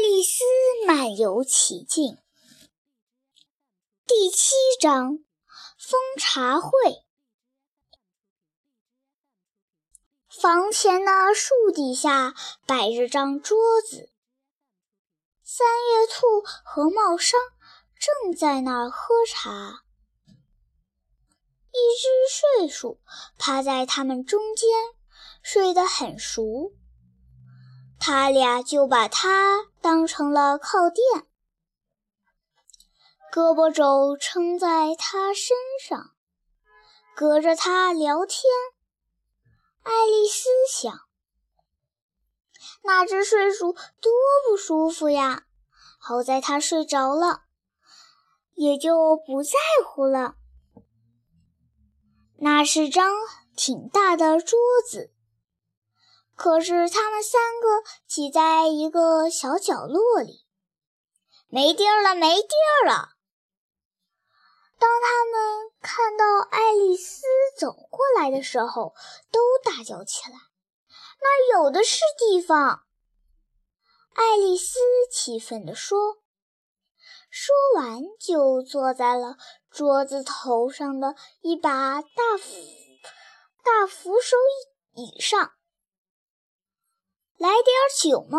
[0.00, 0.44] 丽丝
[0.86, 2.16] 漫游奇境
[4.06, 5.18] 第七章：
[5.76, 6.70] 封茶会。
[10.26, 12.34] 房前的树底下
[12.66, 14.10] 摆着张桌子，
[15.42, 17.38] 三月兔和茂商
[17.94, 19.84] 正在那儿喝茶。
[21.68, 23.02] 一只睡鼠
[23.36, 24.66] 趴在他们中间，
[25.42, 26.72] 睡得很熟。
[28.02, 31.26] 他俩就把它当成了靠垫，
[33.30, 35.54] 胳膊肘撑在它身
[35.86, 36.12] 上，
[37.14, 38.42] 隔着它聊天。
[39.82, 41.02] 爱丽丝想，
[42.82, 44.10] 那只睡鼠多
[44.48, 45.44] 不舒服呀！
[45.98, 47.42] 好在它睡着了，
[48.54, 49.52] 也就不在
[49.86, 50.36] 乎了。
[52.38, 53.12] 那是张
[53.54, 55.12] 挺大的桌子。
[56.40, 60.46] 可是他们三个挤在一个小角落里，
[61.48, 63.10] 没地儿了，没地儿了。
[64.78, 67.26] 当他们看到爱丽丝
[67.58, 68.94] 走过来的时候，
[69.30, 70.38] 都大叫起来
[71.20, 72.84] ：“那有的是地方！”
[74.16, 74.78] 爱丽丝
[75.12, 76.22] 气愤地说，
[77.28, 79.36] 说完就坐在了
[79.70, 82.54] 桌子头上的一把大扶
[83.62, 84.38] 大扶手
[84.94, 85.52] 椅上。
[87.40, 88.38] 来点酒吗？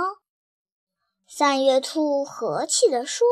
[1.28, 3.28] 三月兔和气地说。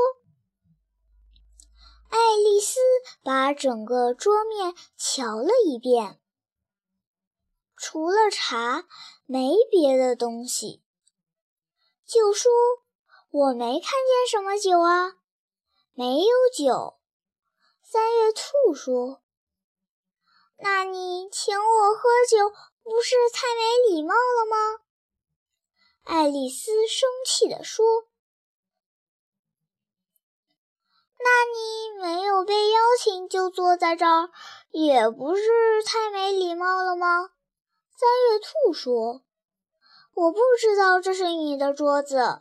[2.09, 2.80] 爱丽丝
[3.22, 6.20] 把整个桌面瞧了一遍，
[7.78, 8.88] 除了茶，
[9.28, 10.84] 没别的东西。
[12.03, 12.52] 就说
[13.30, 15.17] ：“我没看见什么酒啊，
[15.94, 16.97] 没有酒。”
[17.86, 19.22] 三月兔说
[20.58, 22.50] ：“那你请我喝酒，
[22.81, 24.84] 不是太没礼貌了吗？”
[26.09, 27.85] 爱丽丝生气地说
[31.23, 34.31] ：“那你没有被邀请就坐在这儿，
[34.71, 35.44] 也不是
[35.85, 37.29] 太没礼貌了吗？”
[37.95, 39.22] 三月兔说
[40.16, 42.39] ：“我不知道这是你的桌子。”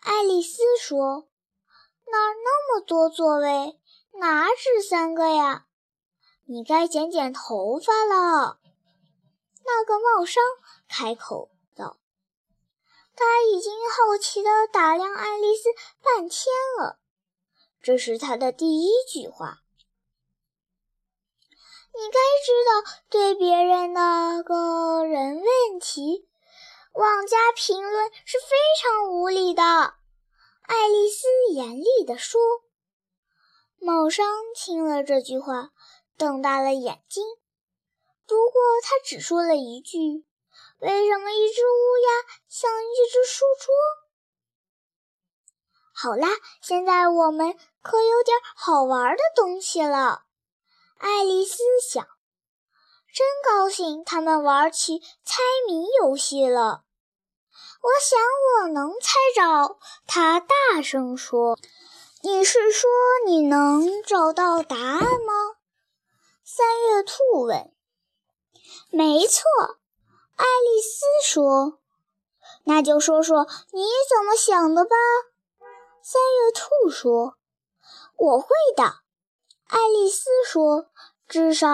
[0.00, 1.28] 爱丽丝说
[2.10, 3.78] ：“那儿那么多座位，
[4.18, 5.66] 哪止三个呀？
[6.46, 8.58] 你该剪剪头发了。”
[9.66, 10.42] 那个帽商
[10.88, 11.50] 开口。
[13.16, 15.70] 他已经好奇地打量爱丽丝
[16.02, 17.00] 半天了，
[17.82, 19.62] 这是他的第一句话。
[21.94, 26.28] 你该知道，对别人的个人问题
[26.92, 28.48] 妄加评论是非
[28.82, 29.62] 常无礼的。
[29.62, 32.40] 爱丽丝严厉地说。
[33.78, 35.70] 茂商听了这句话，
[36.18, 37.24] 瞪大了眼睛，
[38.26, 40.26] 不过他只说了一句。
[40.78, 42.10] 为什么一只乌鸦
[42.48, 43.74] 像一只书桌？
[45.94, 46.28] 好啦，
[46.60, 50.24] 现在我们可有点好玩的东西了。
[50.98, 52.06] 爱丽丝想，
[53.14, 56.84] 真高兴，他们玩起猜谜游戏了。
[57.80, 59.78] 我想我能猜着。
[60.06, 61.58] 她大声说
[62.22, 62.90] ：“你是说
[63.24, 65.56] 你能找到答案吗？”
[66.44, 67.74] 三月兔问。
[68.92, 69.42] “没错。”
[70.36, 71.80] 爱丽丝说
[72.64, 74.90] ：“那就说说你怎么想的吧。”
[76.02, 77.36] 三月兔说
[78.16, 78.84] ：“我会的。”
[79.68, 80.86] 爱丽丝说
[81.26, 81.68] ：“至少，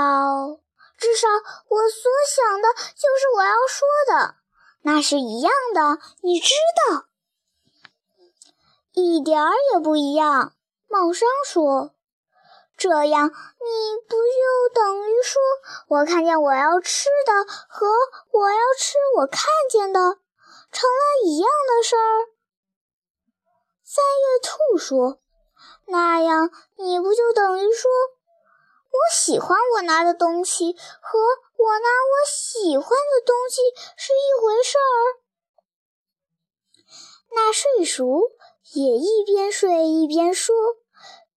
[0.97, 1.29] 至少
[1.69, 4.37] 我所想的就是我要说的，
[4.83, 6.55] 那是一样的，你知
[6.89, 7.07] 道。”
[8.95, 10.55] 一点儿也不一样。
[10.89, 11.95] 茂商说。
[12.77, 13.35] 这样，你
[14.09, 15.41] 不就等于说
[15.89, 17.87] 我看见我要吃的和
[18.33, 20.01] 我要吃我看见的
[20.73, 22.29] 成了一样的事儿？
[23.85, 25.21] 三月兔说
[25.87, 27.91] ：“那样，你不就等于说
[28.91, 31.19] 我喜欢我拿的东西和
[31.57, 33.61] 我拿我喜欢的东西
[33.97, 35.23] 是一回事儿？”
[37.31, 38.33] 那睡鼠
[38.73, 40.55] 也一边睡一边说。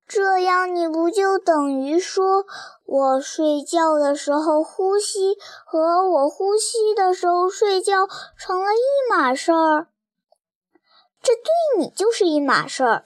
[0.07, 2.45] 这样你不就等于说
[2.85, 5.35] 我睡觉的时候呼吸
[5.65, 8.07] 和我呼吸的时候睡觉
[8.37, 9.87] 成了一码事儿？
[11.23, 11.43] 这对
[11.79, 13.05] 你就是一码事儿。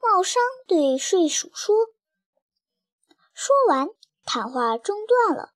[0.00, 1.74] 茂商对睡鼠说。
[3.34, 3.88] 说完，
[4.24, 5.50] 谈话中断了，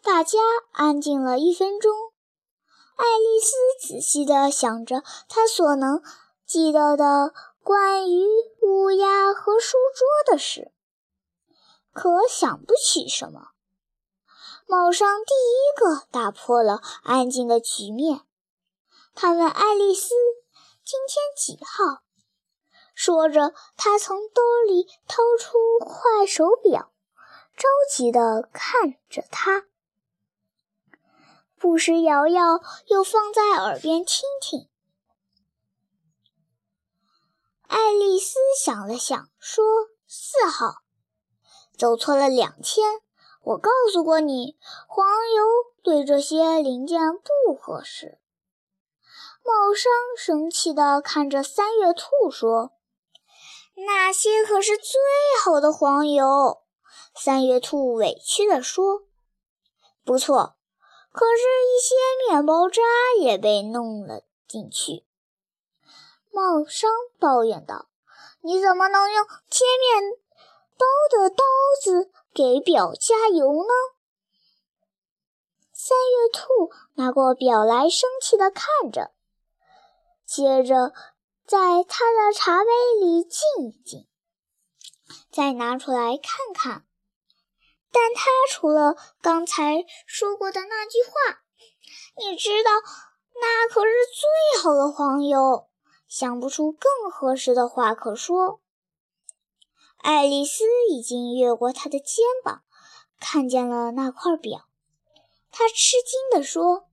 [0.00, 0.38] 大家
[0.72, 1.92] 安静了一分钟。
[2.96, 6.00] 爱丽丝仔细地想着她所能
[6.46, 7.34] 记得的。
[7.62, 8.26] 关于
[8.60, 10.72] 乌鸦和书桌的事，
[11.92, 13.50] 可想不起什么。
[14.66, 18.22] 茂商第一个打破了安静的局面。
[19.14, 20.14] 他问爱丽丝
[20.84, 22.02] ：“今天几号？”
[22.94, 26.92] 说着，他从兜里掏出块手表，
[27.56, 29.66] 着急地看着他。
[31.58, 34.68] 不时摇摇，又放在耳边听听。
[37.72, 39.64] 爱丽丝想了想，说
[40.06, 40.82] ：“四号，
[41.78, 43.00] 走错了两天。
[43.42, 45.42] 我告诉过你，黄油
[45.82, 47.00] 对这些零件
[47.46, 48.18] 不合适。”
[49.42, 52.72] 茂商生气地看着三月兔说
[53.86, 54.92] ：“那些可是最
[55.42, 56.58] 好的黄油。”
[57.16, 59.04] 三月兔委屈地说
[60.04, 60.56] ：“不错。”
[61.10, 61.94] 可是，一些
[62.28, 62.82] 面包渣
[63.18, 65.06] 也被弄了进去。
[66.32, 67.88] 茂商抱怨道
[68.40, 70.12] ：“你怎么能用切面
[70.78, 71.44] 包的刀
[71.84, 73.72] 子给表加油呢？”
[75.74, 79.10] 三月兔拿过表来，生气地看着，
[80.24, 80.92] 接着
[81.46, 82.70] 在他的茶杯
[83.00, 84.08] 里浸一浸，
[85.30, 86.86] 再拿出来看看。
[87.90, 91.42] 但他除了刚才说过的那句话，
[92.16, 92.70] 你知道，
[93.38, 95.68] 那可是最好的黄油，
[96.14, 98.60] 想不出更合适的话可说。
[99.96, 102.64] 爱丽丝已经越过他的肩膀，
[103.18, 104.66] 看见了那块表，
[105.50, 106.86] 她吃惊地说：“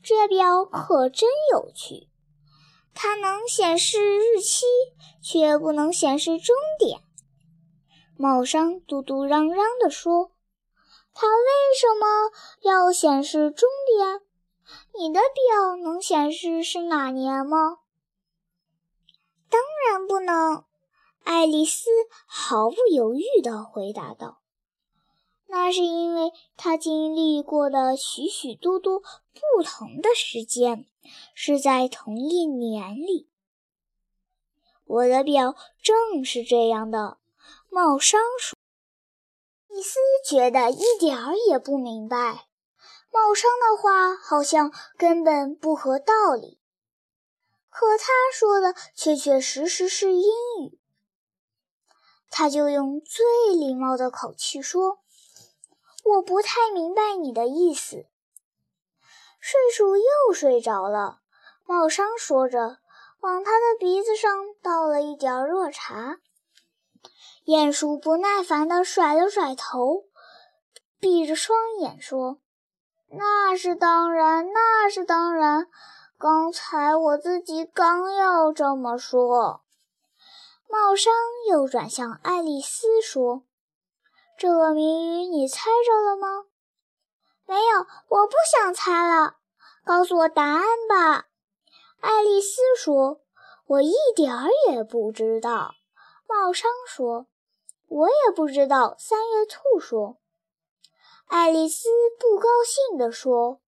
[0.00, 2.08] 这表可真有趣，
[2.94, 4.64] 它能显示日期，
[5.20, 7.00] 却不能显示终点。”
[8.16, 10.30] 茂商嘟嘟嚷嚷地说
[11.12, 13.68] ：“它为什么要显示终
[13.98, 14.20] 点？
[14.96, 17.78] 你的表能显示是哪年吗
[19.54, 20.64] ？”“当然不能。”
[21.24, 21.88] 爱丽丝
[22.26, 24.40] 毫不犹豫地回答道。
[25.46, 30.86] “那是因为她经历过的许许多多不同的时间
[31.34, 33.28] 是在同一年里。
[34.84, 37.18] 我的表正是这样的。”
[37.70, 38.56] 茂商说
[39.68, 39.98] ：“丽丝
[40.28, 42.46] 觉得一点儿也不明白，
[43.12, 46.60] 茂商的话好像根本不合道理。
[47.76, 50.30] 可他说的确确实实是英
[50.62, 50.78] 语。
[52.30, 55.00] 他就用最礼貌的口气说
[56.06, 58.06] ：‘我不太明白你的意思。’
[59.42, 61.18] 睡鼠又睡着了。
[61.64, 62.78] 茂商说着，
[63.18, 64.30] 往他的鼻子上
[64.62, 66.20] 倒了一点热茶。”
[67.44, 70.04] 鼹鼠不耐烦地甩了甩头，
[71.00, 72.38] 闭着双眼说
[73.10, 75.66] ：“那是当然，那是当然。
[76.18, 79.62] 刚才我自己刚要这么说。”
[80.68, 81.12] 茂商
[81.48, 83.42] 又转向爱丽丝说
[84.38, 86.46] ：“这个谜语你猜着了吗
[87.46, 89.36] ？”“没有，我不想猜了。
[89.84, 91.26] 告诉我答案吧。”
[92.00, 93.20] 爱丽丝说
[93.66, 95.74] ：“我一点儿也不知道。”
[96.26, 97.26] 茂商说。
[97.86, 98.96] 我也不知道。
[98.98, 100.16] 三月兔说
[101.28, 101.88] ：“爱丽丝
[102.18, 103.60] 不高兴地说，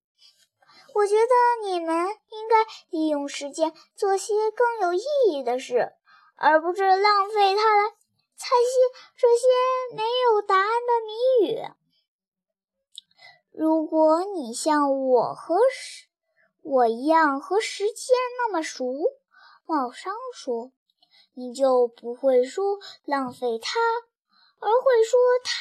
[0.97, 2.57] 我觉得你们应该
[2.89, 5.93] 利用时间做些更有意义的事，
[6.37, 7.91] 而不是浪费它来
[8.35, 8.81] 猜些
[9.15, 9.47] 这些
[9.95, 11.69] 没有答案的谜语。
[13.53, 16.09] 如果你像我和时
[16.63, 18.87] 我一样和时间那么熟，
[19.67, 20.73] 茂商说。”
[21.39, 23.79] 你就不会说浪费它，
[24.59, 25.53] 而会说它。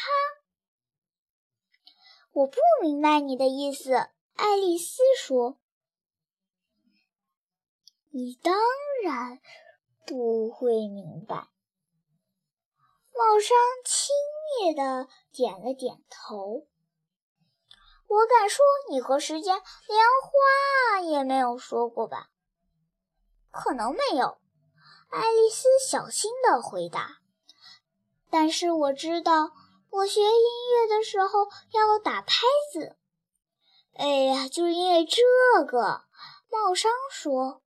[2.31, 5.57] 我不明白你的意思，爱丽丝说。
[8.11, 8.55] 你当
[9.03, 9.39] 然
[10.05, 11.49] 不会明白。
[13.13, 14.13] 茂商轻
[14.61, 16.67] 蔑地点了点头。
[18.07, 19.55] 我敢说，你和时间
[19.87, 22.29] 连话也没有说过吧？
[23.51, 24.37] 可能没有。
[25.09, 27.19] 爱丽丝小心地回答
[28.29, 29.51] ：“但是我知道，
[29.89, 30.27] 我学音
[30.73, 32.41] 乐的时候要打拍
[32.73, 32.97] 子。”
[33.97, 35.21] 哎呀，就是因为这
[35.65, 36.03] 个，
[36.49, 37.61] 茂商说：“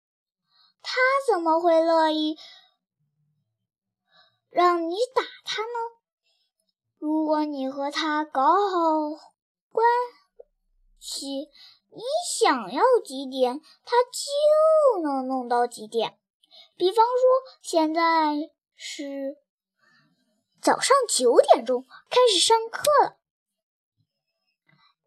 [0.83, 0.97] 他
[1.31, 2.37] 怎么会乐意
[4.51, 5.69] 让你打他呢？
[6.99, 9.33] 如果你和他搞好
[9.71, 9.87] 关
[10.99, 11.49] 系，
[11.91, 16.19] 你想要几点，他就能弄到几点。”
[16.77, 19.39] 比方说，现在是
[20.61, 23.17] 早上九点钟，开始上课了。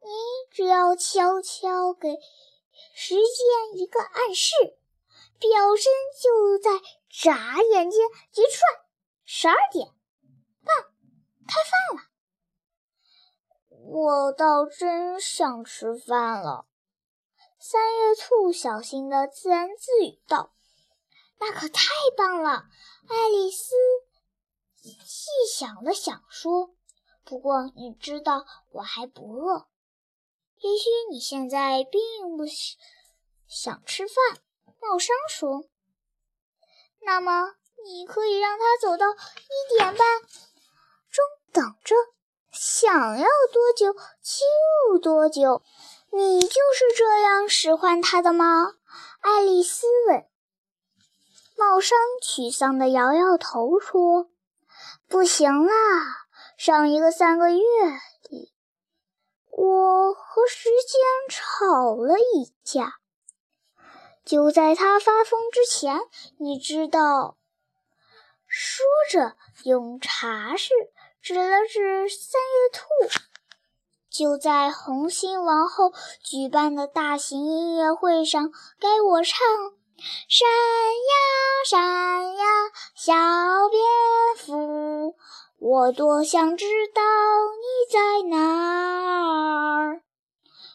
[0.02, 0.10] 你
[0.52, 2.10] 只要悄悄给
[2.96, 4.54] 时间一个暗示，
[5.40, 5.86] 表针
[6.22, 6.70] 就在
[7.10, 8.00] 眨眼间
[8.34, 8.86] 一转，
[9.26, 9.88] 十二点
[10.64, 10.76] 半
[11.48, 12.10] 开饭了。
[13.70, 16.66] 我倒真想吃饭了。
[17.60, 20.54] 三月兔小心的自言自语道。
[21.42, 21.84] 那可太
[22.18, 22.66] 棒了！
[23.08, 23.74] 爱丽丝
[24.82, 26.76] 细想了想，说
[27.24, 29.68] ：“不过你知道，我还不饿。
[30.60, 32.44] 也许你现在并不
[33.48, 34.16] 想吃饭。”
[34.82, 35.66] 茂商说
[37.02, 40.08] ：“那么你可以让他走到一点半
[41.10, 41.96] 钟等着，
[42.52, 45.62] 想要多久就多久。
[46.12, 48.76] 你就是这样使唤他的吗？”
[49.22, 50.26] 爱丽丝问。
[51.58, 54.30] 茂商沮丧地摇摇头说
[55.10, 55.74] ：“不行啦，
[56.58, 57.62] 上一个三个月，
[59.60, 62.94] 我和时间吵了一架。
[64.24, 66.00] 就在他发疯之前，
[66.38, 67.36] 你知道。”
[68.48, 69.36] 说着，
[69.66, 70.70] 用茶匙
[71.22, 72.86] 指了指三月兔。
[74.10, 79.38] 就在红心王后举办的大型音乐会上，该我唱。
[80.30, 81.14] 闪呀
[81.70, 82.46] 闪呀，
[82.96, 83.14] 小
[83.70, 83.84] 蝙
[84.38, 85.16] 蝠，
[85.62, 87.02] 我多想知道
[87.52, 90.02] 你在哪儿。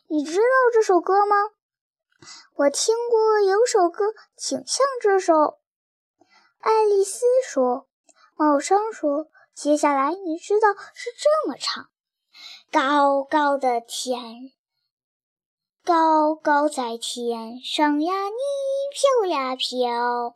[0.08, 1.36] 你知道这首歌吗？
[2.56, 5.58] 我听过有首歌挺像这首。
[6.60, 7.88] 爱丽丝说。
[8.36, 11.88] 茂生说：“接下来你知道是这么唱：
[12.72, 14.50] 高高的天。”
[15.86, 18.40] 高高在天上呀，你
[18.92, 20.34] 飘呀飘，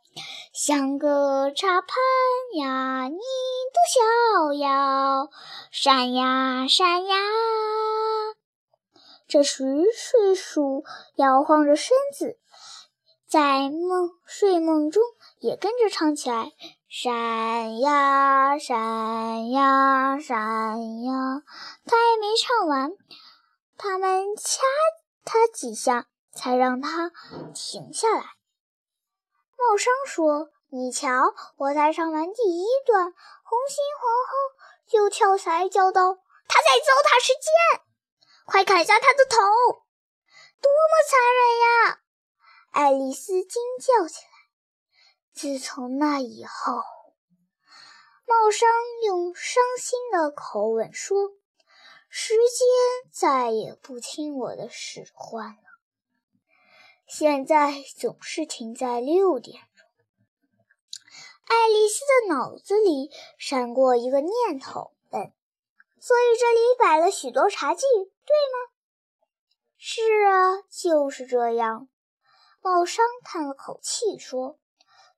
[0.53, 1.89] 像个茶盘
[2.55, 3.19] 呀，你
[3.73, 5.29] 多逍遥。
[5.71, 7.15] 闪呀闪呀，
[9.27, 9.63] 这时
[9.95, 10.83] 睡鼠
[11.15, 12.39] 摇晃着身子，
[13.27, 15.03] 在梦睡梦中
[15.39, 16.51] 也跟着唱起来：
[16.87, 21.43] 闪呀闪呀闪呀。
[21.85, 22.91] 他还没唱完，
[23.77, 24.61] 他们掐。
[25.25, 27.11] 他几下才让他
[27.53, 28.23] 停下来。
[29.59, 34.33] 茂商说：“你瞧，我才上完第一段，红心皇后
[34.87, 36.13] 就跳起来叫道
[36.47, 37.81] ：‘他在糟蹋时间，
[38.45, 39.37] 快砍下他的头！’
[40.61, 42.01] 多么残忍呀！”
[42.71, 44.29] 爱丽丝惊叫起来。
[45.33, 46.83] 自从那以后，
[48.27, 48.69] 茂商
[49.05, 51.31] 用伤心的口吻说。
[52.11, 55.63] 时间再也不听我的使唤了，
[57.07, 59.68] 现在总是停在六点。
[61.49, 65.33] 爱丽丝的脑子里闪过一个念头，问
[65.99, 68.71] ：“所以这里摆了许多茶具，对吗
[69.77, 71.89] ？”“是啊，就是这样。”
[72.61, 74.59] 茂商叹了口气说：“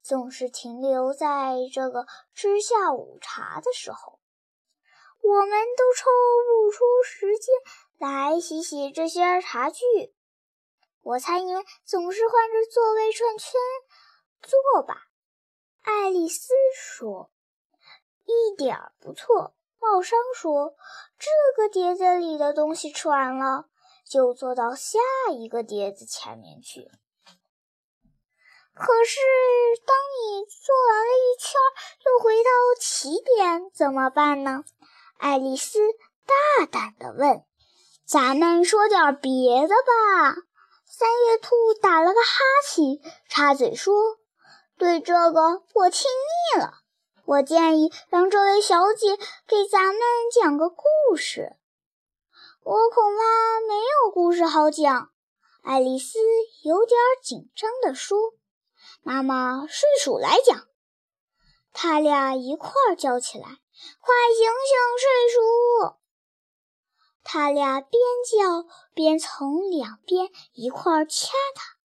[0.01, 4.19] 总是停留在这个吃下午茶的时候。”
[5.23, 6.09] 我们都抽
[6.47, 7.53] 不出时间
[7.99, 9.83] 来洗洗这些茶具。
[11.01, 13.51] 我猜你们总是换着座位转圈
[14.41, 15.10] 坐吧？
[15.83, 17.31] 爱丽丝说。
[18.25, 19.53] 一点不错。
[19.79, 20.75] 茂商说。
[21.17, 23.65] 这个碟子里的东西吃完了，
[24.09, 24.99] 就坐到下
[25.31, 26.89] 一个碟子前面去。
[28.73, 29.19] 可是，
[29.85, 31.51] 当你做完了一圈，
[32.05, 34.63] 又回到起点，怎么办呢？
[35.19, 35.77] 爱丽丝
[36.25, 37.43] 大胆地问
[38.07, 40.33] ：“咱们说点别的吧。”
[40.87, 43.93] 三月兔打了个哈欠，插嘴说
[44.81, 46.07] ：“对这个我听
[46.55, 46.79] 腻了。
[47.25, 50.01] 我建议让这位小姐给咱们
[50.33, 51.55] 讲个故事。”
[52.65, 55.11] 我恐怕没有故事好讲。”
[55.61, 56.17] 爱丽丝
[56.63, 58.17] 有点紧张地说。
[59.05, 60.67] “妈妈睡鼠来讲。”
[61.71, 63.45] 他俩一块儿叫起来。
[63.45, 65.95] 快醒醒，睡鼠！
[67.23, 71.80] 他俩边叫边从两边一块儿掐他。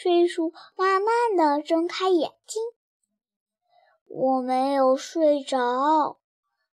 [0.00, 2.62] 睡鼠慢慢的睁开眼睛。
[4.06, 6.20] 我没有睡着，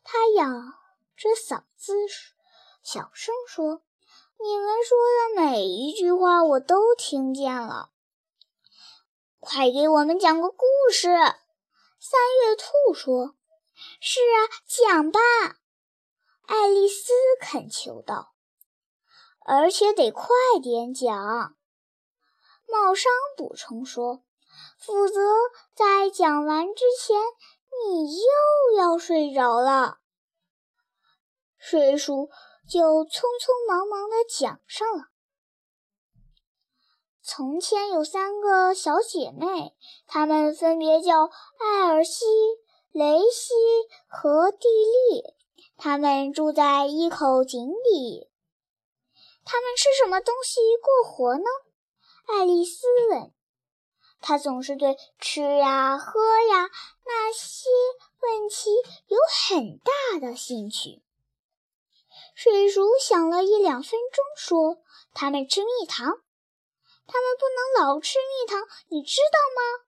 [0.03, 0.75] 他仰
[1.15, 1.95] 着嗓子
[2.83, 3.81] 小声说
[4.43, 7.91] ：“你们说的每一句话我都听见了。
[9.39, 11.07] 快给我们讲个故事。”
[12.01, 13.37] 三月兔说。
[14.01, 15.21] 是啊，讲吧，
[16.47, 18.35] 爱丽丝恳求道。
[19.47, 20.29] 而且得快
[20.61, 21.57] 点讲，
[22.73, 24.23] 茂商补充说，
[24.79, 25.21] 否则
[25.75, 27.17] 在讲完之前
[27.87, 29.99] 你又要睡着了。
[31.59, 32.31] 睡鼠
[32.69, 35.05] 就匆匆忙忙地讲上了。
[37.23, 39.77] 从前有三个小姐妹，
[40.07, 42.25] 她们分别叫艾尔西。
[42.91, 43.55] 雷西
[44.07, 45.23] 和蒂利，
[45.79, 48.31] 她们住在一口井里。
[49.47, 51.45] 他们吃什么东西过活呢？
[52.27, 53.33] 爱丽丝问。
[54.21, 56.71] 他总是对吃呀、喝呀
[57.05, 57.69] 那些
[58.21, 58.71] 问题
[59.09, 61.03] 有很大的兴趣。
[62.35, 64.79] 睡鼠想了一两分钟，说
[65.13, 66.07] ：“他们吃蜜糖，
[67.07, 69.85] 他们不能老吃蜜糖，你知道吗？”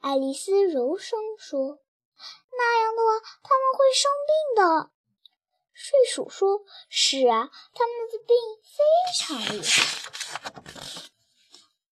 [0.00, 1.80] 爱丽丝柔声说
[2.56, 4.90] ：“那样的话，他们会生病的。”
[5.74, 8.84] 睡鼠说：“是啊，他们的病非
[9.18, 11.02] 常厉害。”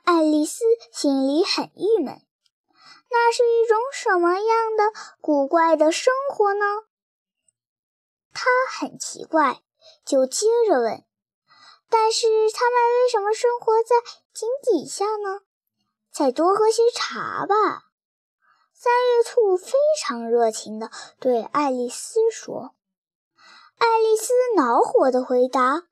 [0.05, 2.21] 爱丽丝心里很郁闷，
[3.11, 4.93] 那是一种什么样的
[5.23, 6.65] 古怪的生活呢？
[8.35, 9.63] 她很奇怪，
[10.05, 11.03] 就接着问
[11.89, 13.97] ：“但是他们为什么生活在
[14.35, 15.41] 井底下呢？”
[16.13, 17.55] 再多喝些茶吧。
[18.75, 22.75] 三月兔非常热情地对爱丽丝说。
[23.79, 25.83] 爱丽丝恼火地回答：“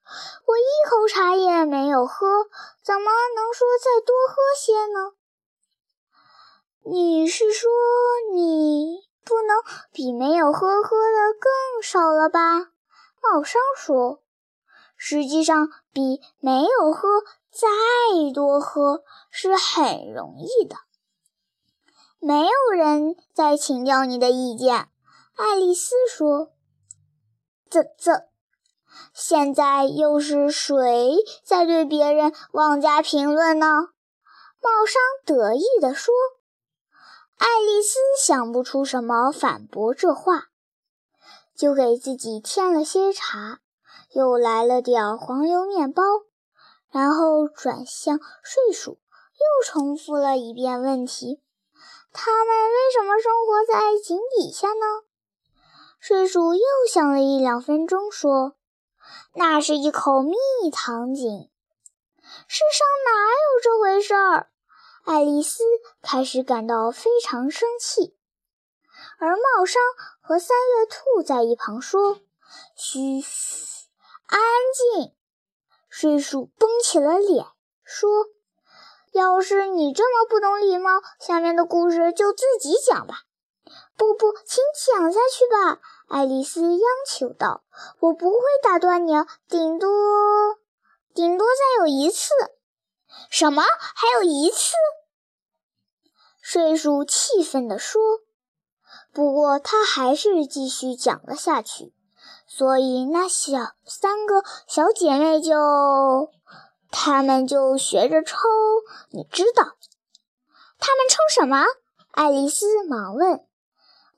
[0.47, 2.47] 我一口茶也没有喝，
[2.83, 5.13] 怎么能说再多喝些呢？”
[6.85, 7.71] 你是说
[8.35, 9.57] 你不能
[9.93, 12.73] 比没有喝喝的更少了吧？
[13.23, 14.23] 茂商说
[14.97, 17.09] ：“实际上，比没有喝
[17.53, 17.69] 再
[18.35, 20.77] 多喝是很容易的。”
[22.19, 24.89] 没有人再请教你的意见，
[25.37, 26.51] 爱丽丝说。
[27.73, 28.29] 啧啧，
[29.15, 33.67] 现在又是谁在对别人妄加评论呢？
[34.61, 36.13] 茂商得意地说。
[37.39, 40.49] 爱丽丝想不出什么反驳这话，
[41.57, 43.61] 就给自己添了些茶，
[44.11, 46.03] 又来了点黄油面包，
[46.91, 51.43] 然后转向睡鼠，又重复了一遍问题：
[52.13, 54.85] 他们为什么生活在井底下呢？
[56.03, 58.57] 睡鼠又想了一两分钟，说
[59.35, 60.35] ：“那是一口蜜
[60.73, 61.49] 糖井，
[62.49, 64.51] 世上哪有这回事儿？”
[65.07, 65.63] 爱丽丝
[66.03, 68.17] 开始感到非常生气，
[69.21, 69.81] 而茂商
[70.21, 72.19] 和三月兔在一旁说
[72.75, 73.87] ：“嘘嘘，
[74.27, 74.41] 安
[74.97, 75.15] 静。”
[75.89, 77.47] 睡鼠绷起了脸，
[77.85, 78.11] 说
[79.15, 83.21] ：“要是你这么不懂礼貌，下面的故事就自己讲吧。”
[83.97, 87.63] 不不，请讲下去吧，爱丽丝央求道。
[88.01, 89.13] “我不会打断你，
[89.49, 89.89] 顶多，
[91.15, 92.31] 顶多再有一次。
[93.31, 93.63] ”“什么？
[93.63, 94.73] 还有一次？”
[96.41, 98.01] 睡鼠气愤地说。
[99.13, 101.93] 不过他还是继续讲了下去，
[102.47, 106.31] 所以那小三个小姐妹就，
[106.91, 108.37] 她们就学着抽，
[109.11, 109.77] 你知道。
[110.79, 111.65] 她们抽什么？
[112.11, 113.47] 爱丽丝忙问。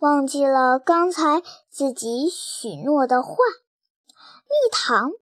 [0.05, 3.37] 忘记了刚才自己许诺的话，
[4.45, 5.12] 蜜糖。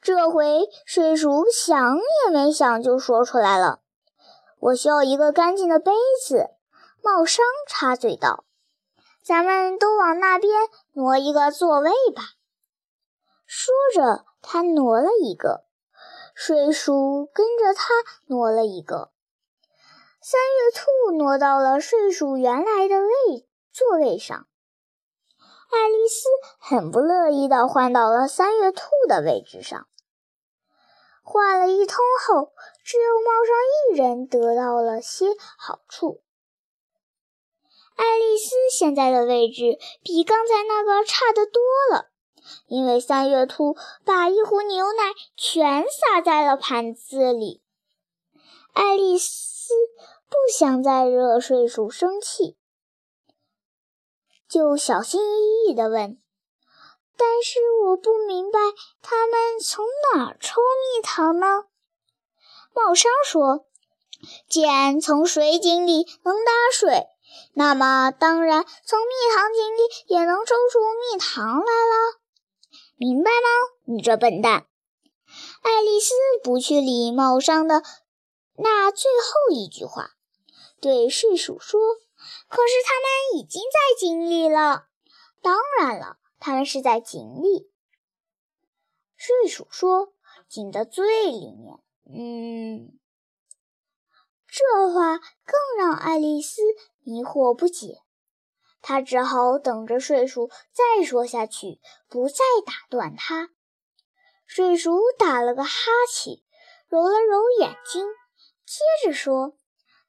[0.00, 3.80] 这回睡鼠想也没想就说出来了
[4.60, 5.90] ：“我需要一个干净的杯
[6.24, 6.50] 子。”
[7.02, 8.44] 茂商插嘴道
[9.20, 10.52] ：“咱们都往那边
[10.92, 12.22] 挪一个座位吧。”
[13.44, 15.64] 说着，他挪了一个，
[16.36, 17.92] 睡鼠跟着他
[18.26, 19.10] 挪了一个，
[20.22, 23.49] 三月兔挪到了睡鼠原来的位。
[23.80, 24.46] 座位上，
[25.70, 29.88] 爱丽丝很不乐意地换到了三月兔的位置上。
[31.22, 32.52] 换了一通后，
[32.84, 36.22] 只有猫上一人得到了些好处。
[37.96, 42.10] 爱丽丝现在的位置比刚才那个差得多了，
[42.66, 47.62] 因为三月兔把一壶牛奶全洒在了盘子里。
[48.74, 49.72] 爱丽丝
[50.28, 52.58] 不想再惹睡鼠生气。
[54.50, 56.20] 就小心翼翼地问
[57.16, 58.58] ：“但是我不明白，
[59.00, 61.46] 他们从哪儿抽蜜糖呢？”
[62.74, 63.66] 茂商说
[64.50, 67.06] ：“既然从水井里能打水，
[67.54, 72.20] 那么当然从蜜糖井里也能抽出蜜糖来了。
[72.96, 73.48] 明白吗？
[73.84, 74.66] 你这笨蛋！”
[75.62, 77.84] 爱丽丝不去理茂商的
[78.56, 80.10] 那最后一句话，
[80.80, 81.78] 对睡鼠说。
[82.50, 84.88] 可是他们已经在井里了。
[85.40, 87.72] 当然了，他们是在井里。
[89.16, 90.12] 睡鼠说
[90.50, 91.78] ：“井的最里面。”
[92.12, 92.98] 嗯，
[94.48, 96.60] 这话更让爱丽丝
[97.04, 98.02] 迷惑不解。
[98.82, 103.50] 她只好等着睡鼠再说下去，不再打断他。
[104.44, 105.70] 睡鼠打了个哈
[106.12, 106.42] 欠，
[106.88, 108.04] 揉了揉眼睛，
[108.66, 109.56] 接着说：“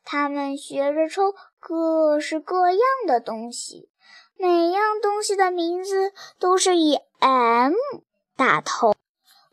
[0.03, 3.87] 他们学着抽。”各式各样的东西，
[4.35, 7.75] 每样东西的名字都是以 M
[8.35, 8.95] 打头。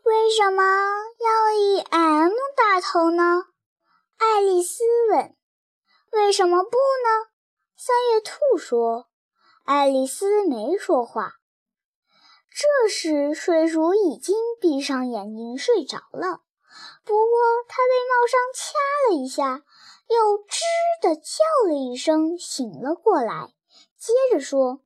[0.03, 3.43] 为什么要以 M 打头呢？
[4.17, 5.35] 爱丽丝问。
[6.11, 7.29] 为什么不呢？
[7.77, 9.05] 三叶兔说。
[9.63, 11.33] 爱丽丝没说话。
[12.51, 16.41] 这时，睡鼠已经闭上眼睛睡着了。
[17.05, 18.73] 不过，它被帽上掐
[19.07, 19.61] 了一下，
[20.09, 20.61] 又吱
[21.01, 23.53] 的叫了一声，醒了过来。
[23.97, 24.81] 接着说：“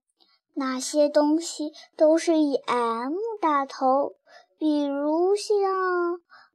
[0.53, 4.15] 那些东西都是以 M 打头，
[4.57, 5.55] 比如像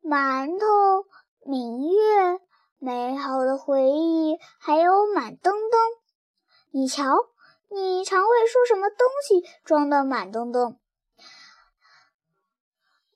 [0.03, 1.09] 馒头、
[1.45, 2.41] 明月、
[2.79, 5.81] 美好的回忆，还有满登登。
[6.71, 7.05] 你瞧。”
[7.71, 10.79] 你常会说什么东西装的满登登？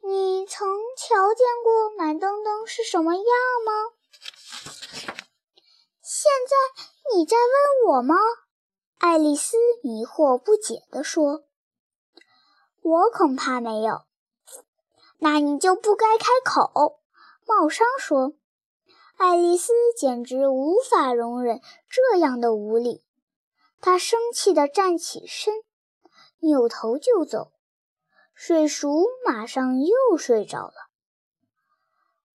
[0.03, 3.25] 你曾瞧见过满登登是什么样
[3.65, 3.73] 吗？
[6.15, 8.17] 现在你在问我吗？
[8.99, 11.45] 爱丽丝迷惑不解地说
[12.85, 14.03] ：“我恐怕没有。”
[15.21, 17.01] 那你就不该开口。”
[17.49, 18.35] 茂商说。
[19.17, 23.03] 爱丽丝简直无法容忍这样的无礼。
[23.81, 25.55] 她生气地站起身，
[26.41, 27.53] 扭头就走。
[28.35, 30.75] 睡鼠马上又睡着了。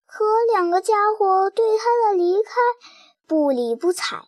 [0.04, 2.50] 可两个家伙对他的离开
[3.28, 4.24] 不理不睬。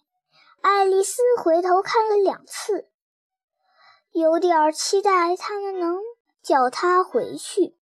[0.60, 2.90] 爱丽丝回头看了两次，
[4.12, 5.96] 有点期待他们能
[6.42, 7.78] 叫她回去。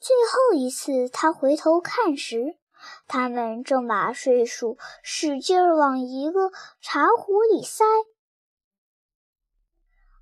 [0.00, 2.58] 最后一次他回头看时，
[3.06, 7.84] 他们正把睡鼠使劲往一个茶壶里塞。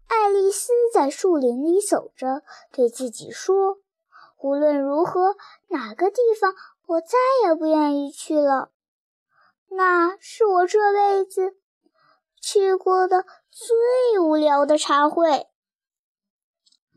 [0.06, 3.78] 爱丽丝在树林里走着，对自己说
[4.38, 5.34] ：“无论如何，
[5.68, 6.54] 哪个地方
[6.86, 8.70] 我再也不愿意去了。
[9.76, 11.56] 那是我这辈子
[12.40, 15.48] 去过的最无聊的茶会。”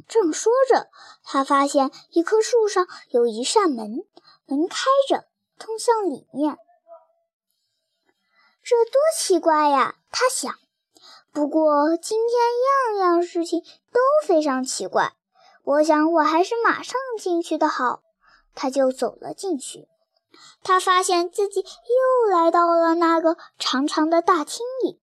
[0.08, 0.90] 正说着，
[1.24, 4.06] 他发现一棵树上有一扇门，
[4.46, 5.26] 门开着，
[5.60, 6.58] 通向里面。
[8.64, 9.96] 这多奇怪呀！
[10.12, 10.54] 他想。
[11.34, 12.40] 不过今天
[12.96, 13.62] 样样事情
[13.92, 15.14] 都非常奇怪，
[15.64, 18.02] 我想我还是马上进去的好。
[18.56, 19.88] 他就走了进去。
[20.64, 25.02] 他发现自己又来到了那个长长的大厅里，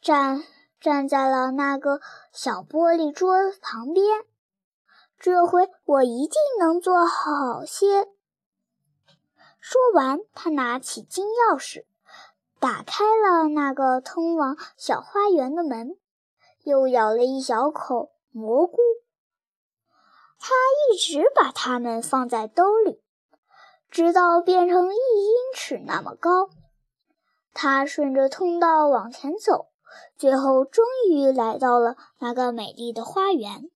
[0.00, 0.44] 站
[0.80, 2.00] 站在了那个
[2.32, 4.24] 小玻璃桌旁边。
[5.18, 8.08] 这回我一定能做好些。
[9.60, 11.84] 说完，他拿起金钥匙。
[12.58, 15.96] 打开了那个通往小花园的门，
[16.62, 18.76] 又咬了一小口蘑菇。
[20.38, 20.54] 他
[20.92, 23.02] 一直把它们放在兜里，
[23.92, 26.48] 直到变成一英尺那么高。
[27.52, 29.66] 他顺着通道往前走，
[30.16, 33.70] 最后终于来到了那个美丽的花园，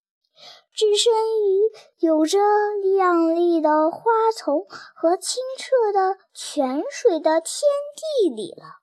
[0.74, 2.38] 置身于有着
[2.83, 4.00] 亮丽的花
[4.35, 7.61] 丛和清澈的泉水的天
[7.94, 8.76] 地里了。